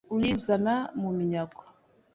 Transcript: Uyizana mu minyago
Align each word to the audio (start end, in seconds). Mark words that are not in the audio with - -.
Uyizana 0.13 0.75
mu 0.99 1.09
minyago 1.17 1.61